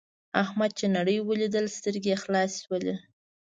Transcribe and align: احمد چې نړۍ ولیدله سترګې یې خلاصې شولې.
احمد 0.43 0.71
چې 0.79 0.85
نړۍ 0.97 1.17
ولیدله 1.21 1.69
سترګې 1.77 2.09
یې 2.13 2.19
خلاصې 2.23 2.57
شولې. 2.63 2.95